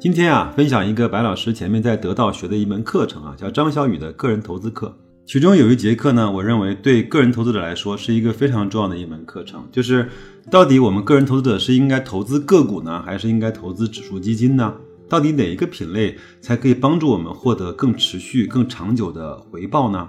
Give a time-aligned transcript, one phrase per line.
[0.00, 4.96] 今天啊，分享一个白老师前面在得到学的一门课程啊，叫张小雨的个人投资课。
[5.26, 10.08] 其中有一节课呢，我认为对个人投资者来说是一个非常重要的一门课程，就是
[10.52, 14.72] 到底我们个人投资者是应该投资个股呢，还是应该投资指数基金呢？
[15.08, 20.08] 到底哪一个品类才可以帮助我们获得更持续、更长久的回报呢？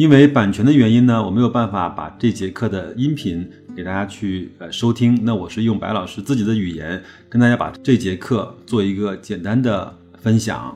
[0.00, 3.46] 因为版权的原因呢，我没有办法把这节课的音频
[3.76, 5.26] 给大家去呃收听。
[5.26, 10.74] 那我是用白老师自己的语言跟大家把这节课做一个简单的分享。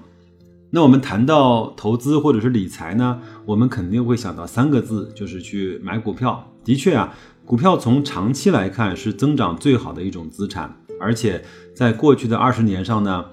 [0.69, 6.53] 那我们谈到投资或者是理财呢，我们肯定会想到三个字，就是去买股票。
[6.63, 7.15] 的确啊，
[7.47, 11.43] 股票从长期来看是增长最好的一种资产，而且
[11.75, 13.25] 在过去的二十年上呢，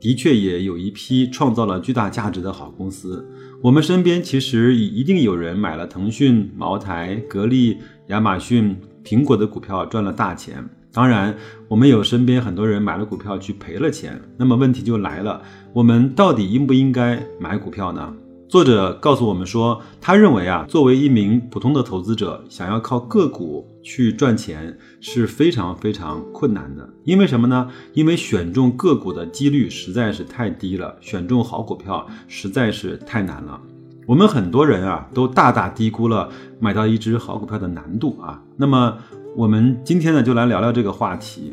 [0.00, 3.28] 的确也有一批创造了巨大价值的好公司。
[3.64, 10.62] 我们身边其实一定有人买了腾讯、茅台、格力、亚马逊、苹果的股票赚了大钱。
[10.92, 11.34] 当然，
[11.66, 14.20] 我们有身边很多人买了股票去赔了钱。
[14.36, 15.40] 那么问题就来了，
[15.72, 18.14] 我们到底应不应该买股票呢？
[18.54, 26.88] 作者告诉我们说，他认为啊，作为一名普通的投资者，想要靠个股去赚钱是非常非常困难的。
[27.02, 27.68] 因为什么呢？
[27.94, 33.60] 因为选中个股的几率实在是太低了，选中好股票实在是太难了。
[34.06, 36.28] 我们很多人啊，都大大低估了
[36.60, 38.40] 买到一只好股票的难度啊。
[38.56, 38.96] 那么。
[39.36, 41.52] 我们今天呢，就来聊聊这个话题。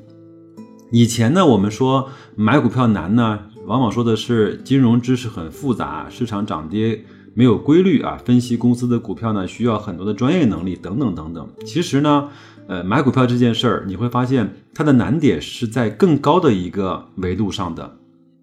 [0.92, 11.48] 以前呢，我们说买股票难呢，往往说的是金融知识很复杂，市场涨跌没有规律啊，分析公司的股票呢，需要很多的专业能力等等等等。
[11.66, 12.28] 其实呢，
[12.68, 17.98] 呃，买股票这件事儿，你会发现它的难点是在更高的一个维度上的。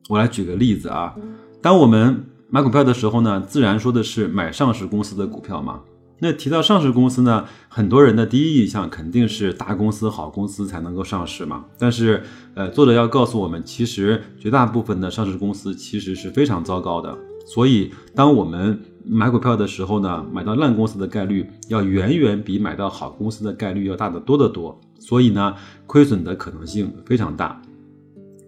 [0.09, 1.15] 我来举个例子啊，
[1.61, 5.81] 当我们买股票的时候呢，自然说的是买上市公司的股票嘛。
[6.21, 11.65] 那提到上市公司呢，很多人的第一印象肯定是大公司、好公司才能够上市嘛。
[11.79, 12.23] 但是，
[12.55, 17.17] 呃，作者要告诉我们，其实绝大部分的上市公司其实是非常糟糕的。
[17.47, 24.79] 所以，当我们买股票的时候呢，买到烂公司的概率要远远比买到好公司的概率要大得多得多。
[24.99, 25.55] 所以呢，
[25.87, 27.63] 亏损的可能性非常大。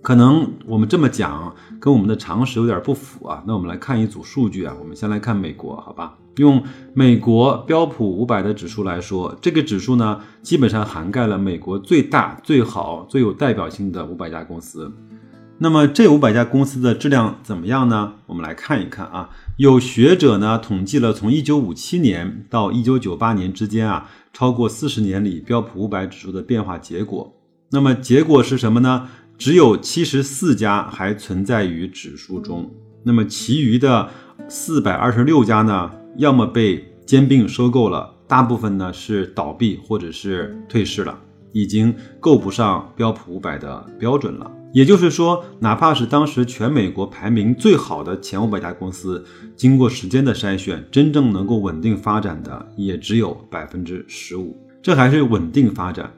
[0.02, 3.42] 可能我们这么讲跟我们的常识有点不符啊。
[3.46, 4.74] 那我们来看一组数据啊。
[4.80, 6.16] 我们先来看美国，好吧？
[6.36, 6.62] 用
[6.94, 14.90] 美国标普五百的指数来说，这个指数呢，基本上涵盖了美国最大、最好、最有代表性的五百家公司。
[15.58, 18.14] 那么这五百家公司的质量怎么样呢？
[18.26, 19.28] 我们来看一看啊。
[19.58, 27.34] 有学者呢统计了从一九五七年到一九九八年之间啊，超过四十年里标普五百指数的变化结果。
[27.72, 29.08] 那么结果是什么呢？
[29.40, 32.70] 只有七十四家还存在于指数中，
[33.02, 34.06] 那么其余的
[34.50, 41.18] 四百二十六家呢，要么被兼并收购了，大部分呢是倒闭或者是退市了，
[41.52, 44.52] 已经够不上标普五百的标准了。
[44.74, 49.24] 也就是说，哪怕是当时全美国排名最好的前五百家公司，
[49.56, 56.12] 经过时间的筛选，真正能够稳定发展的也只有百分之十五，这还是稳定发展。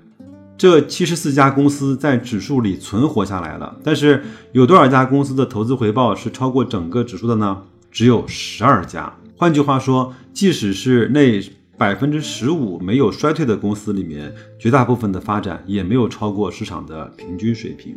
[0.57, 7.63] 这七十四家公司在指数里存活下来了，但是有多少家公司的投资回报是超过整个指数的呢？
[7.91, 9.13] 只有十二家。
[9.37, 11.43] 换句话说，即使是那
[11.77, 17.97] 百分之十五没有衰退的公司里面，绝大部分的发展也没有超过市场的平均水平。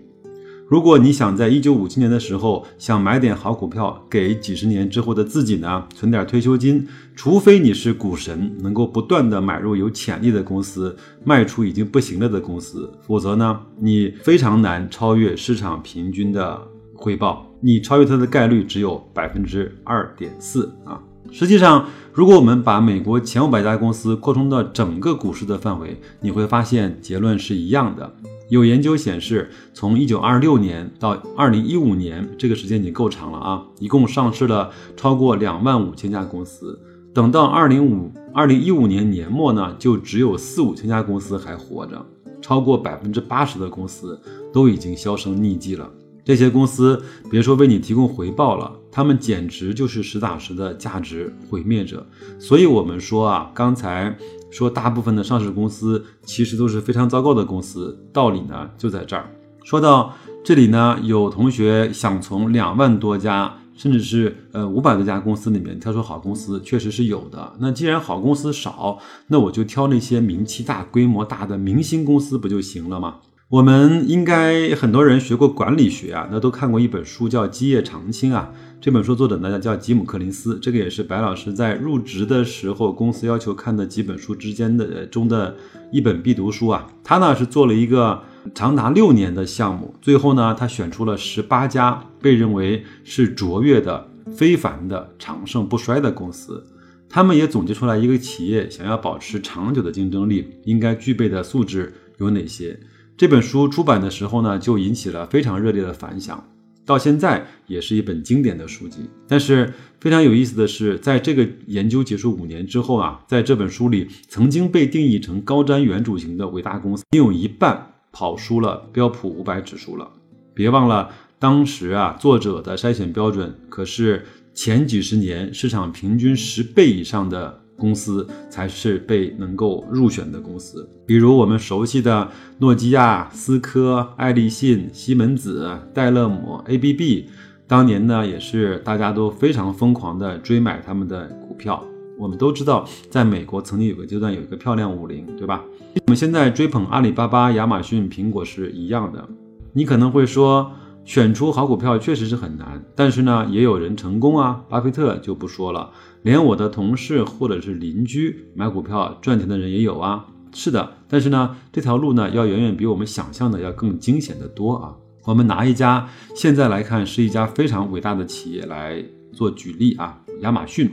[0.67, 16.59] 如果你想在一九五七年的时候想买点好股票，给几十年之后的自己呢存点退休金，除非你是股神，能够不断的买入有潜力的公司，卖出已经不行了的公司，否则呢，你非常难超越市场平均的
[16.95, 20.99] 回报，你超越它的概率只有百分之二点四啊。
[21.31, 28.11] 实际上，如果我们把美国前五百家公司扩充到整个股市的范围，你会发现结论是一样的。
[28.47, 33.65] 有研究显示，从一九二六年到二零一五年，这个时间已经够长了啊！
[33.79, 36.79] 一共上市了超过两万五千家公司。
[37.11, 42.05] 等到二零五二零一五年年末呢，就只有四五千家公司还活着，
[42.39, 44.19] 超过百分之八十的公司
[44.53, 45.89] 都已经销声匿迹了。
[46.23, 47.01] 这些公司
[47.31, 52.05] 别说为你提供回报了，他们简直就是实打实的价值毁灭者。
[52.37, 54.15] 所以，我们说啊，刚才。
[54.49, 59.29] 说大部分的上市公司其实都是非常糟糕的公司，道理呢就在这儿。
[59.63, 60.13] 说到
[60.43, 67.53] 这里呢，有同学想从两万多家甚至是呃五百多家公司里面挑出好公司，确实是有的。
[67.59, 73.15] 那既然好公司少，那我就挑那些名气大、规模大的明星公司不就行了吗？
[73.49, 78.51] 我们应该很多人学过管理学啊，那都看过一本书叫《基业长青》啊。
[78.85, 85.55] 这本书作者呢叫吉姆·克林斯，这个也是白老师在入职的时候公司要求看的几本书之间的中的
[85.91, 86.87] 一本必读书啊。
[87.03, 88.21] 他呢是做了一个
[88.53, 96.63] 长达六年的项目，最后呢他选出了十八家被认为是卓越的、非凡的、长盛不衰的公司。
[97.09, 102.79] 他们也总结出来一个企业想要保持长久的竞争力应该具备的素质有哪些。
[103.17, 106.43] 这本书出版的时候呢，就引起了非常热烈的反响，
[106.85, 109.09] 到现在也是一本经典的书籍。
[109.27, 120.09] 但是非常有意思的是，在这个研究结束五年之后啊，在这本书里曾经被定义成高瞻远瞩型的伟大公司，已有一半跑输了标普五百指数了。
[120.53, 121.09] 别忘了，
[121.39, 127.61] 当时啊，作者的筛选标准可是前几十年市场平均十倍以上的。
[127.77, 132.29] 公司才是被能够入选的公司，比如我们熟悉的
[132.59, 137.25] 诺基亚、思科、爱立信、西门子、戴勒姆、ABB，
[137.67, 141.83] 当年呢也是大家都非常疯狂的追买他们的股票。
[142.17, 145.63] 我们都知道，在美国曾经有个阶段有一个漂亮五零，对吧？
[146.05, 149.27] 我们现在追捧阿里巴巴、亚马逊、苹果是一样的。
[149.73, 150.71] 你可能会说。
[151.07, 154.63] 选出好股票确实是很难，但是呢，也有人成功啊。
[154.67, 155.91] 巴菲特就不说了，
[156.25, 160.25] 连我的同事或者是邻居买股票赚钱的人也有啊。
[160.51, 164.95] 是的，但是呢，这条路呢，要远远比我们想象的要更惊险的多啊。
[165.25, 170.89] 我们拿一家现在来看是一家非常伟大的企业来做举例啊，亚马逊。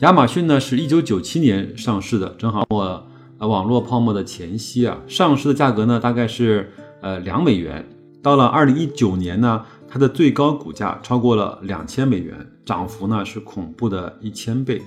[0.00, 3.06] 亚马逊呢是一九九七年上市的，正好我
[3.38, 7.88] 呃网络泡沫的前夕啊，上市的价格呢大概是呃两美元。
[8.22, 9.64] 到了二零一九年呢，
[9.94, 14.82] 它的最高股价超过了两千美元，涨幅呢是恐怖的一千倍。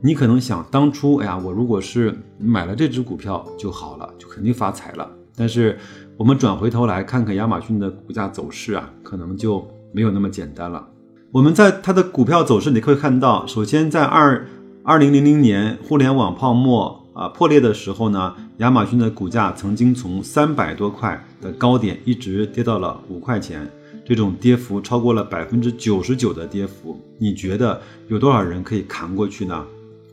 [0.00, 5.06] 你可能想，当初哎呀，我如果是买了这只股票就好了，就肯定发财了。
[5.36, 5.78] 但是
[6.16, 9.62] 我们转回头来看看亚马逊的股价走势啊，可能就
[9.92, 10.88] 没有那么简单了。
[11.32, 14.48] 我们在它的股票走势，你可以看到，首先在二
[14.82, 17.02] 二零零零年互联网泡沫。
[17.16, 23.66] 啊，破裂的时候呢，亚马逊的股价曾经从三百多块的高点一直跌到了五块钱，
[24.06, 26.98] 这种跌幅超过了百分之九十九的跌幅。
[27.18, 29.66] 你觉得有多少人可以扛过去呢？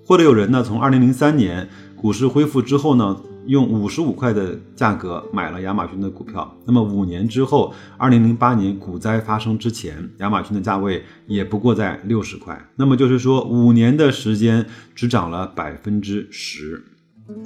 [0.05, 3.15] 或者有人呢，从二零零三年股市恢复之后呢？
[3.45, 16.81] 用五十五块的价格买了亚马逊的股票，那么五年之后，二零零八年股灾发生之前，亚马逊的价位也不过在六十块，那么就是说五年的时间只涨了百分之十。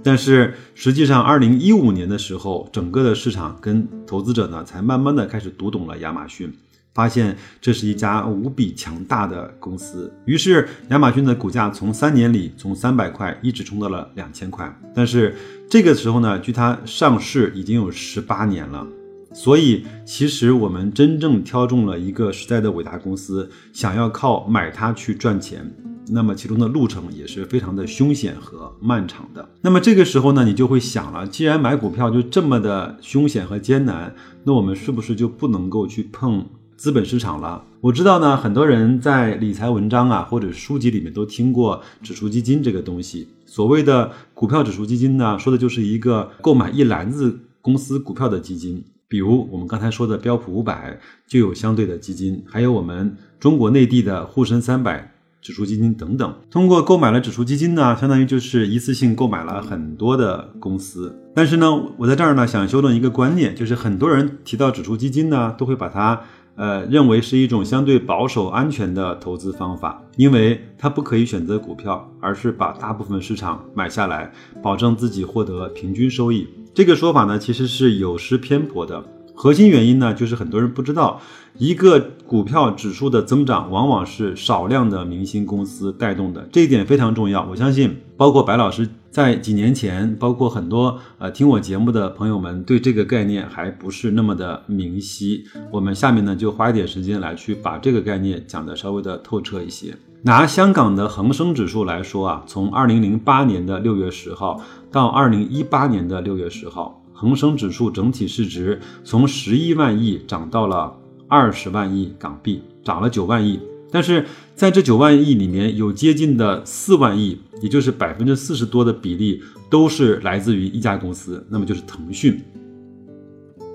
[0.04, 6.54] 但是实际上，二零一五年的时候，整个的市场跟投资者呢，才慢慢的开始读懂了亚马逊。
[6.94, 14.76] 发现这是一家无比强大的公司，于是亚马逊的股价从三年里从三百块一直冲到了两千块。
[14.96, 15.36] 但是
[15.70, 18.84] 这个时候呢，距它上市已经有十八年了。
[19.32, 25.72] 所以其实我们真正挑中了一个时代的伟大公司，想要靠买它去赚钱，
[26.12, 29.50] 那么其中的路程也是非常的凶险和漫长的。
[29.62, 36.46] 那么这个时候呢，你就会想了，既然买股票就这么的凶险和艰难，那我们是不是就不能够去碰？
[36.78, 43.28] 资本市场了，我知道呢，很多人在理财文章啊或者书籍里面都听过指数基金这个东西。
[43.48, 48.84] 所谓的股票指数基金呢，说的就是一个购买一篮子公司股票的基金。
[49.08, 56.36] 比如我们刚才说的标普五百就有相对的基金，还有我们中国内地的沪深三百指数基金等等。
[56.50, 61.18] 通过购买了指数基金呢，相当于就是一次性购买了很多的公司。
[61.36, 61.68] 但是呢，
[61.98, 66.22] 我在这儿呢想修正一个观念，就是很多人提到指数基金呢，都会把它。
[66.60, 74.32] 呃，认为是一种相对保守、安全的投资方法，因为它不可以选择股票，而是把大部分市场买下来，
[74.64, 76.48] 保证自己获得平均收益。
[76.74, 79.04] 这个说法呢，其实是有失偏颇的。
[79.40, 81.22] 核心原因呢，就是很多人不知道，
[81.60, 87.46] 一个股票指数的增长往往是少量的明星公司带动的，这一点非常重要。
[87.48, 95.44] 我相信，包括白老师在几年前，包括很多呃听我节目的朋友们，对这个概念还不是那么的明晰。
[95.72, 99.96] 我们下面呢，就花一点时间来去把这个概念讲的稍微的透彻一些。
[100.24, 104.60] 拿香港的恒生指数来说啊，从二零零八年的六月十号
[104.92, 107.04] 到二零一八年的六月十号。
[107.20, 110.96] 恒生指数整体市值从十一万亿涨到了
[111.28, 113.60] 二十万亿港币，涨了九万亿。
[113.90, 122.40] 但是在这九万亿里面，有接近的四万亿，也就是百分之四十多的比例，都是来自于一家公司，那么就是腾讯。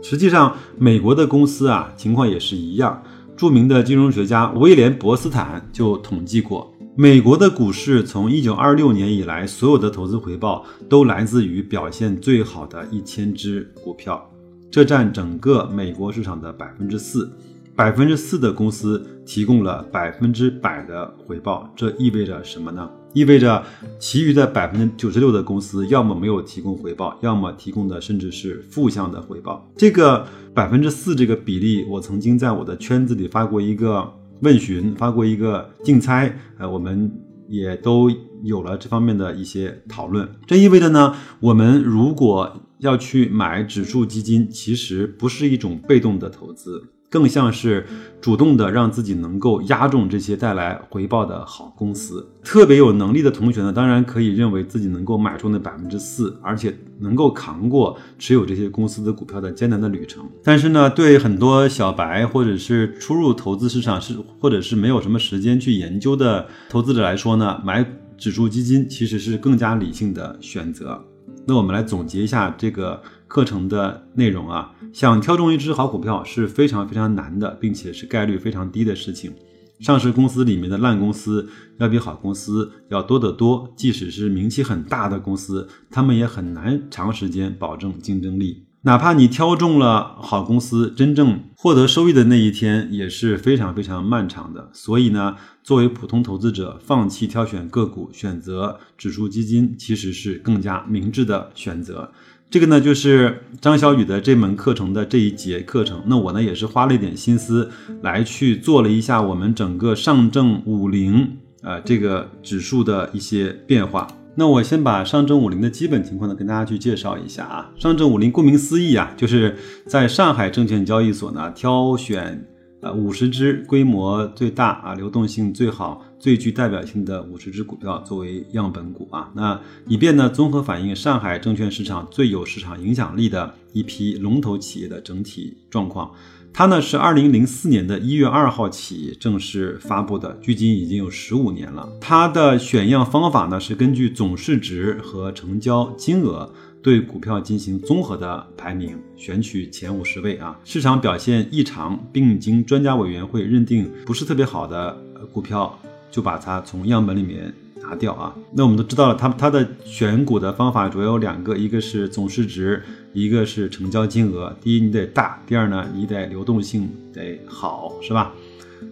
[0.01, 3.03] 实际上，美国的公司啊，情况也是一样。
[3.37, 14.31] 著名的金融学家威廉伯斯坦就统计过，美国的股市从一九二六年以来，所有的投资回报都来自于表现最好的一千只股票，
[14.71, 17.33] 这占整个美国市场的百分之四。
[17.75, 22.91] 百分之四的公司提供了百分之百的回报，这意味着什么呢？
[23.15, 23.63] 意味着
[23.99, 29.67] 其余的百分之九十六的公司要么没有提供回报，要么提供的甚至是负向的回报。
[29.79, 37.11] 这个百分之四这个比例，我曾经在我的圈子里发过一个问询，发过一个竞猜，呃，我们
[37.49, 38.11] 也都
[38.45, 40.29] 有了这方面的一些讨论。
[40.47, 46.93] 这意味着呢，我们如果要去买指数基金，其实不是一种被动的投资。
[47.13, 47.87] 更像是
[48.23, 52.27] 主动的让自己能够押中这些带来回报的好公司。
[52.43, 60.25] 特别有能力的同学呢，当然可以认为自己能够买出那百分之四，而且能够扛过持有这些公司的股票的艰难的旅程。
[60.43, 70.99] 但是呢，对很多小白或者是初入投资市场是或者是没有什么时间去研究的投资者来说呢，买指数基金其实是更加理性的选择。
[71.45, 73.03] 那我们来总结一下这个
[73.33, 74.75] 课程的内容啊。
[74.93, 79.33] 想挑中一只好股票是非常非常难的，并且是概率非常低的事情。
[79.81, 81.49] 上市公司里面的烂公司
[81.79, 88.67] 要比好公司要多得多，即使是名气很大的公司，他们也很难长时间保证竞争力。
[88.85, 94.69] 哪怕你挑中了好公司，真正获得收益的那一天也是非常非常漫长的。
[94.73, 102.13] 所以呢，作为普通投资者，放弃挑选个股，选择指数基金，其实是更加明智的选择。
[102.53, 106.03] 这个呢，就是张小雨的这门课程的这一节课程。
[106.05, 107.71] 那我呢，也是花了一点心思
[108.03, 114.07] 来去做了一下我们整个上证五零啊这个指数的一些变化。
[114.35, 117.71] 那我先把上证五零的基本情况呢跟大家去介绍一下啊。
[117.79, 119.57] 上证五零顾名思义啊，就是
[119.87, 122.47] 在上海证券交易所呢挑选。
[122.83, 136.11] 呃，五十只规模最大啊，流动性最好、最具代表性的五十只股票作为样本股啊，那以便呢综合反映上海证券市场最有市场影响力的一批龙头企业的整体状况。
[136.53, 141.89] 它呢是二零零四年的一月二号起正式发布的，距今已经有十五年了。
[142.01, 146.53] 它的选样方法呢是根据总市值和成交金额。
[146.83, 154.99] 对股票进行综合的排名，选取前五十位啊，市场表现异常，并经专家委员会认定不是特别好的
[155.33, 155.79] 股票，
[156.11, 158.35] 就把它从样本里面拿掉啊。
[158.53, 164.53] 那我们都知道了，它它的选股的方法主要有两个，一个是总市值，一个是成交金额。
[164.61, 168.33] 第一你得大，第二呢你得流动性得好，是吧？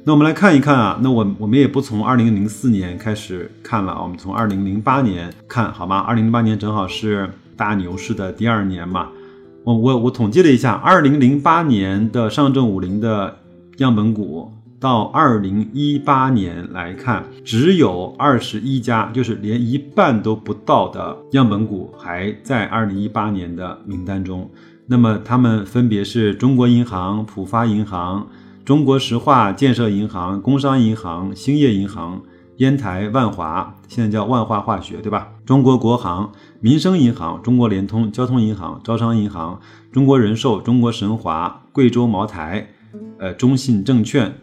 [0.04, 5.98] 那我们来看一看啊，那我我们也不从二零零四年开始看了，我们从二零零八年看好吗？
[5.98, 7.28] 二零零八年正好是。
[7.60, 9.10] 大牛市的第二年嘛，
[9.64, 13.36] 我我我统计了一下，二零零八年的上证五零的
[13.76, 14.50] 样本股
[14.80, 24.50] 到二零一八年来看，只有二十一家，就是连一半都不到的样本股还在二零一八年的名单中。
[24.86, 28.26] 那么它们分别是中国银行、浦发银行、
[28.64, 32.22] 中国石化建设银行、工商银行、兴业银行。
[32.56, 35.28] 烟台万华现在叫万华化学，对吧？
[35.46, 36.30] 中国国航、
[36.62, 39.58] 民生银行、中国联通、交通银行、招商银行、
[39.90, 42.68] 中国人寿、中国神华、贵州茅台、
[43.18, 44.34] 呃中信证券、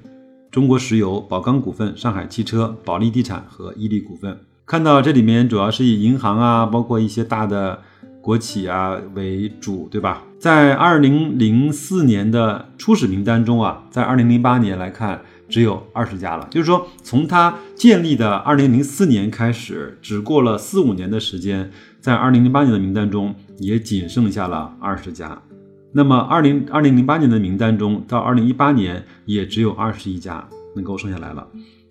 [0.49, 4.35] 中国石油、宝钢股份、上海汽车、保利地产和伊利股份。
[4.65, 7.81] 看到这里面主要是以银行啊，包括一些大的
[8.19, 10.23] 国企啊为主，对吧？
[10.39, 15.21] 在二零零四年的初始名单中啊，在二零零八年来看。
[15.49, 21.71] 只有二十家了，就是说，从它建立的二零零四年开始，只过了四五年的时间，
[22.07, 25.37] 在二零零八年的名单中也仅剩下了二十家。
[25.91, 31.45] 那么，二零二零零八年的名单中，到二零一八年也只有二十一家能够剩下来了。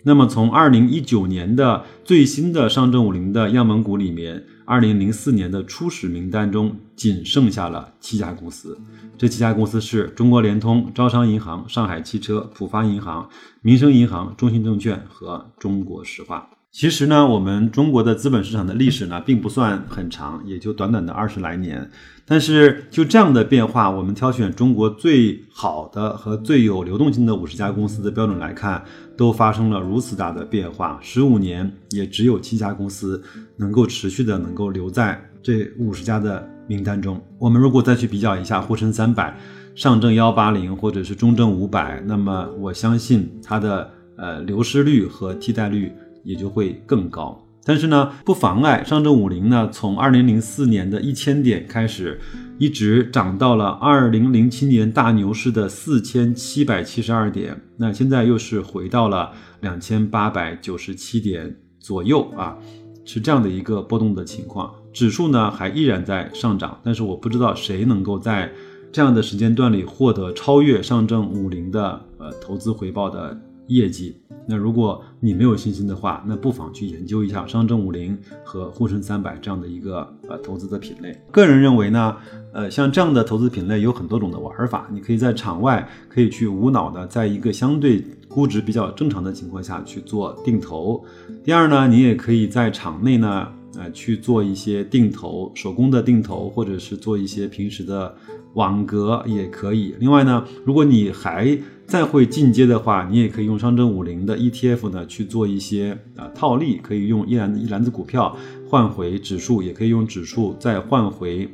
[0.05, 8.79] 那么，从二零一九年的最新的上证五零的样本股里面，二零零四年的初始名单中仅剩下了七家公司。
[9.19, 13.29] 这七家公司是中国联通、招商银行、上海汽车、浦发银行、
[13.61, 16.49] 民生银行、中信证券和中国石化。
[16.77, 21.91] 其实呢，我们中国的资本市场的历史呢，并不算很长，也就短短的二十来年。
[22.27, 28.85] 但是就这样的变化，我们挑选中国最好的和最有流动性的五十家公司的标准来看，
[29.17, 30.99] 都发生了如此大的变化。
[31.01, 33.23] 十五年也只有七家公司
[33.57, 36.47] 能够持续的能够留在这五十家的。
[36.69, 39.39] 名单中，我们如果再去比较一下沪深三百、
[39.77, 45.93] 上证幺八零或者是中证五百，那么我相信它的呃流失率和替代率
[46.27, 47.43] 也就会更高。
[47.65, 52.21] 但是呢，不妨碍上证五零呢从二零零四年的一千点开始，
[52.59, 62.57] 一直涨到了二零零七年大牛市的四千七百七十二点，那现在又是回到了两千八百九十七点左右啊，
[63.05, 64.73] 是这样的一个波动的情况。
[64.93, 68.49] 指数呢还依然在上涨，但是我不知道谁能够在
[68.93, 73.37] 这样的时间段里获得超越上证五零的呃投资回报的
[73.69, 74.17] 业绩。
[74.49, 81.17] 那如果你没有信心的话，那不妨去研究一下上证五零和沪深三百这样的一个呃投资的品类。
[81.33, 82.17] 个人认为呢，
[82.53, 91.05] 呃，像这样的投资品类有很多种的玩法，你可以在场外可以去无脑的在一个相对估值比较正常的情况下去做定投。
[91.43, 93.49] 第二呢，你也可以在场内呢。
[93.79, 98.15] 呃，去做一些定投，手工的定投，或者是做一些平时的
[98.57, 99.95] 网格也可以。
[99.99, 108.37] 另外呢，如果你还再会进阶的话，你也可以用上证五零的 ETF 呢去做一些啊套利，可以用一篮子一篮子股票
[108.69, 111.49] 换回指数，也可以用指数再换回。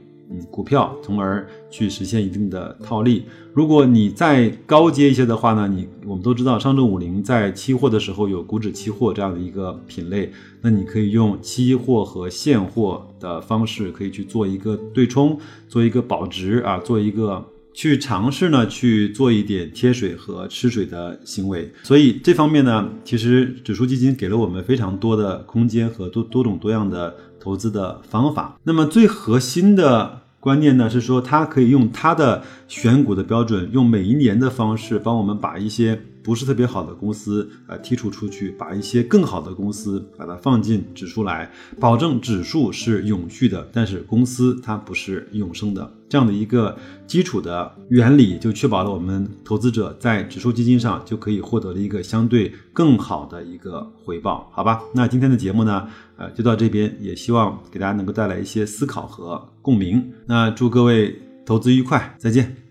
[0.50, 3.24] 股票，从而去实现一定的套利。
[3.54, 21.70] 如果你再高阶一些的话呢，你我们都知道上证五零在期货的时候有股指期货这样的一个品类，那你可以用期货和现货的方式，可以去做一个对冲，做一个保值啊，做一个去尝试呢，去做一点贴水和吃水的行为。
[21.82, 28.58] 所以这方面呢，其实指数基金给了我们非常多的空间和多多种多样的投资的方法。
[28.64, 30.21] 那么最核心的。
[30.42, 35.96] 观念呢是说，他可以用他的选股的标准，用每一年的方式，帮我们把一些。
[36.24, 45.92] 不是特别好的公司，呃，剔除出去，把一些更好的公司把它放进指数来，保证指数是永续的，但是公司它不是永生的。
[46.12, 46.76] 这样的一个
[47.06, 54.82] 基础的原理，就确保了我们投资者在指数基金上就可以获得了一个相对更好的一个回报，好吧？
[54.94, 55.88] 那今天的节目呢，
[56.18, 60.12] 呃，就到这边，也希望给大家能够带来一些思考和共鸣。
[60.26, 62.61] 那祝各位投资愉快，再见。